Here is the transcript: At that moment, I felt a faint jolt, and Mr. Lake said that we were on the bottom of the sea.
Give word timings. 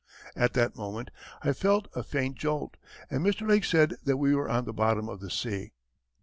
At 0.35 0.53
that 0.53 0.75
moment, 0.75 1.11
I 1.43 1.53
felt 1.53 1.87
a 1.93 2.01
faint 2.01 2.35
jolt, 2.35 2.75
and 3.11 3.23
Mr. 3.23 3.47
Lake 3.47 3.63
said 3.65 3.97
that 4.03 4.17
we 4.17 4.33
were 4.33 4.49
on 4.49 4.65
the 4.65 4.73
bottom 4.73 5.07
of 5.07 5.19
the 5.19 5.29
sea. 5.29 5.73